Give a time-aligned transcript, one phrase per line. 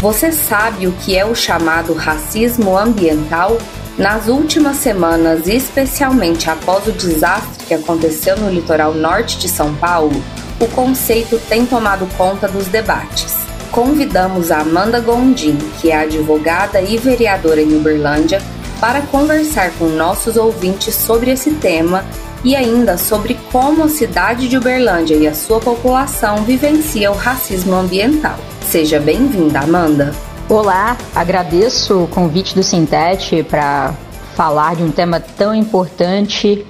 [0.00, 3.56] Você sabe o que é o chamado racismo ambiental?
[3.96, 10.22] Nas últimas semanas, especialmente após o desastre que aconteceu no litoral norte de São Paulo,
[10.60, 13.34] o conceito tem tomado conta dos debates.
[13.72, 18.42] Convidamos a Amanda Gondim, que é advogada e vereadora em Uberlândia,
[18.78, 22.04] para conversar com nossos ouvintes sobre esse tema
[22.44, 27.74] e ainda sobre como a cidade de Uberlândia e a sua população vivenciam o racismo
[27.74, 28.38] ambiental.
[28.68, 30.12] Seja bem-vinda, Amanda.
[30.48, 33.94] Olá, agradeço o convite do Sintete para
[34.34, 36.66] falar de um tema tão importante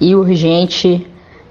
[0.00, 1.04] e urgente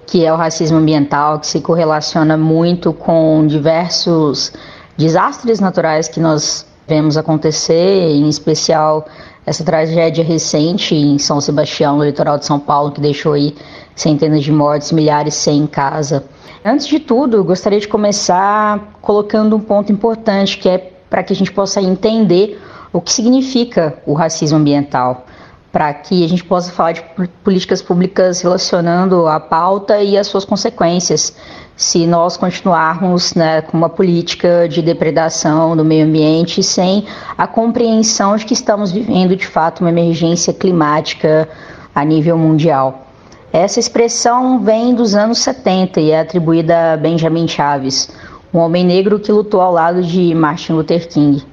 [0.08, 4.54] que é o racismo ambiental, que se correlaciona muito com diversos
[4.98, 9.06] desastres naturais que nós vemos acontecer, em especial
[9.46, 13.56] essa tragédia recente em São Sebastião, no litoral de São Paulo, que deixou aí
[13.96, 16.24] centenas de mortes, milhares sem casa.
[16.64, 20.78] Antes de tudo, gostaria de começar colocando um ponto importante, que é
[21.10, 22.62] para que a gente possa entender
[22.94, 25.26] o que significa o racismo ambiental,
[25.72, 27.04] para que a gente possa falar de
[27.44, 31.36] políticas públicas relacionando a pauta e as suas consequências,
[31.76, 37.06] se nós continuarmos né, com uma política de depredação do meio ambiente sem
[37.38, 41.48] a compreensão de que estamos vivendo de fato uma emergência climática
[41.96, 43.08] a nível mundial.
[43.54, 48.10] Essa expressão vem dos anos 70 e é atribuída a Benjamin Chaves,
[48.54, 51.44] um homem negro que lutou ao lado de Martin Luther King.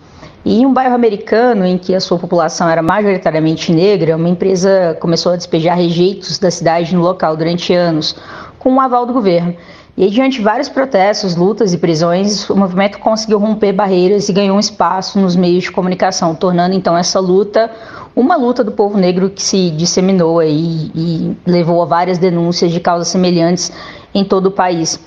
[0.44, 4.96] E em um bairro americano em que a sua população era majoritariamente negra, uma empresa
[5.00, 8.14] começou a despejar rejeitos da cidade no local durante anos,
[8.58, 9.54] com o aval do governo.
[9.96, 14.56] E diante de vários protestos, lutas e prisões, o movimento conseguiu romper barreiras e ganhou
[14.56, 17.68] um espaço nos meios de comunicação, tornando então essa luta
[18.14, 22.80] uma luta do povo negro que se disseminou aí e levou a várias denúncias de
[22.80, 23.72] causas semelhantes
[24.14, 25.00] em todo o país.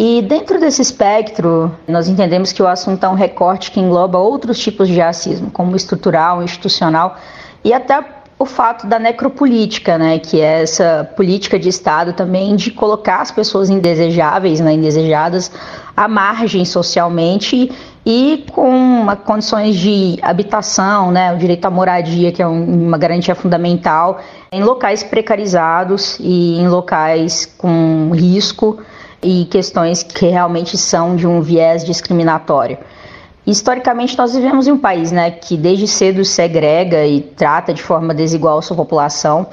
[0.00, 4.56] E dentro desse espectro, nós entendemos que o assunto é um recorte que engloba outros
[4.60, 7.16] tipos de racismo, como estrutural, institucional
[7.64, 8.04] e até
[8.38, 13.32] o fato da necropolítica, né, que é essa política de Estado também de colocar as
[13.32, 15.50] pessoas indesejáveis, né, indesejadas,
[15.96, 17.68] à margem socialmente
[18.06, 24.20] e com condições de habitação, né, o direito à moradia, que é uma garantia fundamental,
[24.52, 28.78] em locais precarizados e em locais com risco
[29.22, 32.78] e questões que realmente são de um viés discriminatório.
[33.46, 38.12] Historicamente, nós vivemos em um país né, que desde cedo segrega e trata de forma
[38.12, 39.46] desigual sua população.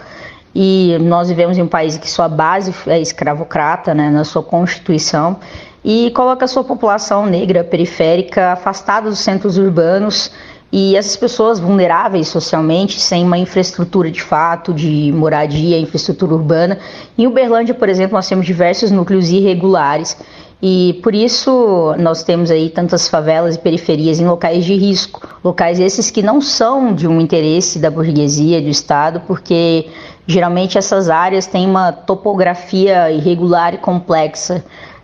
[0.54, 5.38] E nós vivemos em um país que sua base é escravocrata né, na sua constituição
[5.84, 10.31] e coloca sua população negra periférica afastada dos centros urbanos
[10.78, 16.78] e essas pessoas vulneráveis socialmente, sem uma infraestrutura de fato, de moradia, infraestrutura urbana.
[17.18, 20.18] Em Uberlândia, por exemplo, nós temos diversos núcleos irregulares.
[20.62, 25.80] E por isso nós temos aí tantas favelas e periferias em locais de risco, locais
[25.80, 29.88] esses que não são de um interesse da burguesia, do Estado, porque
[30.28, 34.62] geralmente essas áreas têm uma topografia irregular e complexa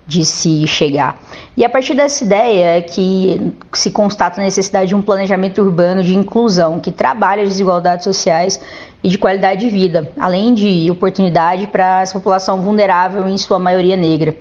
[0.08, 1.20] de se chegar.
[1.56, 6.04] E a partir dessa ideia é que se constata a necessidade de um planejamento urbano
[6.04, 8.60] de inclusão que trabalhe as desigualdades sociais
[9.04, 13.96] e de qualidade de vida, além de oportunidade para essa população vulnerável, em sua maioria
[13.96, 14.36] negra.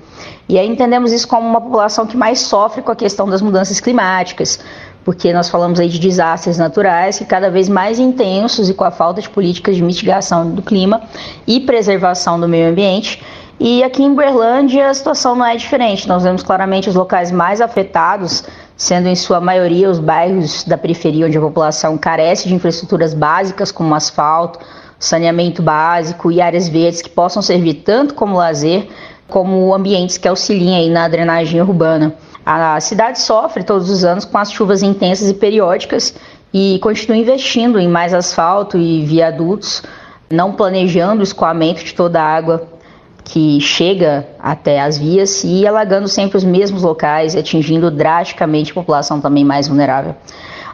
[0.49, 3.81] E aí entendemos isso como uma população que mais sofre com a questão das mudanças
[3.81, 4.59] climáticas,
[5.05, 8.91] porque nós falamos aí de desastres naturais que cada vez mais intensos e com a
[8.91, 11.03] falta de políticas de mitigação do clima
[11.47, 13.23] e preservação do meio ambiente.
[13.63, 16.09] E aqui em Berlândia a situação não é diferente.
[16.09, 18.43] Nós vemos claramente os locais mais afetados,
[18.75, 23.71] sendo em sua maioria os bairros da periferia onde a população carece de infraestruturas básicas
[23.71, 24.61] como asfalto,
[24.99, 28.89] saneamento básico e áreas verdes que possam servir tanto como lazer
[29.29, 32.15] como ambientes que auxiliem na drenagem urbana.
[32.47, 36.15] A cidade sofre todos os anos com as chuvas intensas e periódicas
[36.53, 39.83] e continua investindo em mais asfalto e viadutos,
[40.31, 42.80] não planejando o escoamento de toda a água
[43.25, 49.21] que chega até as vias e alagando sempre os mesmos locais, atingindo drasticamente a população
[49.21, 50.15] também mais vulnerável.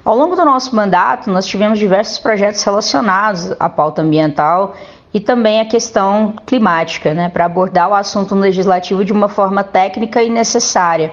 [0.05, 4.77] Ao longo do nosso mandato, nós tivemos diversos projetos relacionados à pauta ambiental
[5.13, 9.65] e também a questão climática, né, para abordar o assunto no legislativo de uma forma
[9.65, 11.13] técnica e necessária,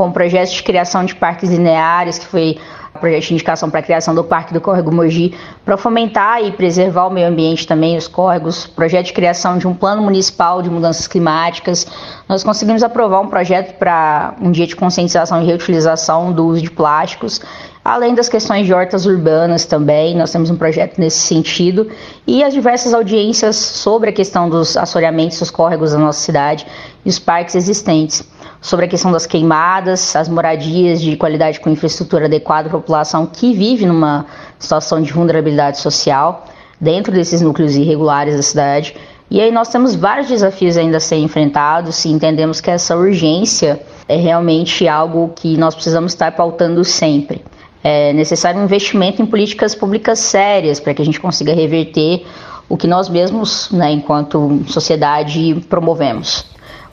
[0.00, 2.58] com o projeto de criação de parques lineares, que foi
[2.98, 7.06] projeto de indicação para a criação do Parque do Córrego Mogi, para fomentar e preservar
[7.06, 11.06] o meio ambiente também, os córregos, projeto de criação de um plano municipal de mudanças
[11.06, 11.86] climáticas.
[12.26, 16.70] Nós conseguimos aprovar um projeto para um dia de conscientização e reutilização do uso de
[16.70, 17.42] plásticos
[17.84, 21.88] além das questões de hortas urbanas também, nós temos um projeto nesse sentido,
[22.26, 26.66] e as diversas audiências sobre a questão dos assoreamentos dos córregos da nossa cidade
[27.04, 28.22] e os parques existentes
[28.60, 33.54] sobre a questão das queimadas, as moradias de qualidade com infraestrutura adequada à população que
[33.54, 34.26] vive numa
[34.58, 36.46] situação de vulnerabilidade social
[36.80, 38.94] dentro desses núcleos irregulares da cidade.
[39.30, 43.80] E aí nós temos vários desafios ainda a serem enfrentados e entendemos que essa urgência
[44.08, 47.42] é realmente algo que nós precisamos estar pautando sempre.
[47.82, 52.26] É necessário um investimento em políticas públicas sérias para que a gente consiga reverter
[52.68, 56.44] o que nós mesmos, né, enquanto sociedade, promovemos.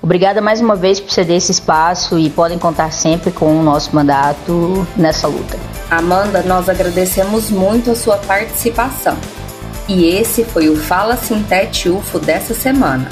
[0.02, 3.96] Obrigada mais uma vez por ceder esse espaço e podem contar sempre com o nosso
[3.96, 5.58] mandato nessa luta.
[5.90, 9.18] Amanda, nós agradecemos muito a sua participação.
[9.88, 13.10] E esse foi o Fala Sintete UFO dessa semana.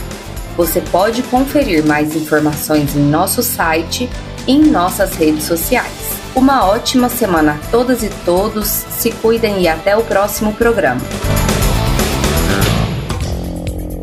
[0.58, 4.10] Você pode conferir mais informações em nosso site
[4.46, 5.92] e em nossas redes sociais.
[6.36, 11.02] Uma ótima semana a todas e todos, se cuidem e até o próximo programa.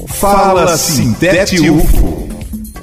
[0.09, 2.32] Fala Sintete UFO